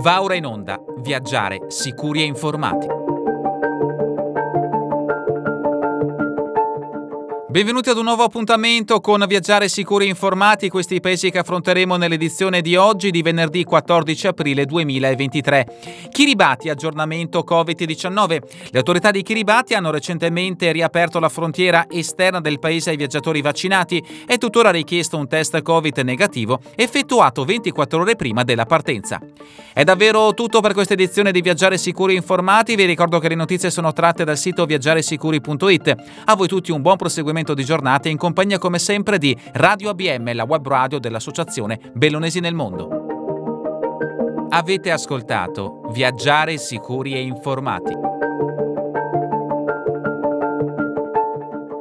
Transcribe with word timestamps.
Va 0.00 0.22
ora 0.22 0.34
in 0.34 0.46
onda, 0.46 0.82
viaggiare 1.00 1.66
sicuri 1.68 2.22
e 2.22 2.24
informati. 2.24 2.99
Benvenuti 7.50 7.90
ad 7.90 7.96
un 7.96 8.04
nuovo 8.04 8.22
appuntamento 8.22 9.00
con 9.00 9.24
Viaggiare 9.26 9.68
Sicuri 9.68 10.06
Informati, 10.06 10.68
questi 10.68 11.00
paesi 11.00 11.32
che 11.32 11.38
affronteremo 11.38 11.96
nell'edizione 11.96 12.60
di 12.60 12.76
oggi 12.76 13.10
di 13.10 13.22
venerdì 13.22 13.64
14 13.64 14.28
aprile 14.28 14.64
2023. 14.66 15.66
Kiribati, 16.10 16.68
aggiornamento 16.68 17.44
Covid-19. 17.44 18.38
Le 18.70 18.78
autorità 18.78 19.10
di 19.10 19.24
Kiribati 19.24 19.74
hanno 19.74 19.90
recentemente 19.90 20.70
riaperto 20.70 21.18
la 21.18 21.28
frontiera 21.28 21.86
esterna 21.90 22.40
del 22.40 22.60
paese 22.60 22.90
ai 22.90 22.96
viaggiatori 22.96 23.42
vaccinati. 23.42 24.00
È 24.24 24.38
tuttora 24.38 24.70
richiesto 24.70 25.18
un 25.18 25.26
test 25.26 25.60
Covid 25.60 25.98
negativo 26.04 26.60
effettuato 26.76 27.42
24 27.42 28.00
ore 28.00 28.14
prima 28.14 28.44
della 28.44 28.64
partenza. 28.64 29.20
È 29.72 29.82
davvero 29.82 30.34
tutto 30.34 30.60
per 30.60 30.72
questa 30.72 30.92
edizione 30.94 31.32
di 31.32 31.40
Viaggiare 31.40 31.78
Sicuri 31.78 32.14
Informati. 32.14 32.76
Vi 32.76 32.84
ricordo 32.84 33.18
che 33.18 33.28
le 33.28 33.34
notizie 33.34 33.70
sono 33.70 33.92
tratte 33.92 34.22
dal 34.22 34.38
sito 34.38 34.64
viaggiaresicuri.it. 34.66 35.94
A 36.26 36.36
voi 36.36 36.46
tutti 36.46 36.70
un 36.70 36.80
buon 36.80 36.96
proseguimento 36.96 37.38
di 37.54 37.64
giornata 37.64 38.08
in 38.08 38.16
compagnia 38.16 38.58
come 38.58 38.78
sempre 38.78 39.18
di 39.18 39.36
Radio 39.52 39.90
ABM, 39.90 40.34
la 40.34 40.44
web 40.44 40.66
radio 40.66 40.98
dell'Associazione 40.98 41.78
Bellonesi 41.94 42.40
nel 42.40 42.54
Mondo. 42.54 42.88
Avete 44.50 44.90
ascoltato 44.90 45.82
Viaggiare 45.92 46.58
Sicuri 46.58 47.14
e 47.14 47.22
Informati. 47.22 47.96